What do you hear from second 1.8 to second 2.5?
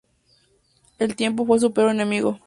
enemigo.